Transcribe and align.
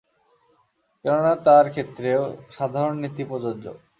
কেননা 1.05 1.33
তার 1.45 1.65
ক্ষেত্রেও 1.69 2.21
সাধারণ 2.51 2.95
নীতি 3.03 3.23
প্রযোজ্য। 3.23 3.65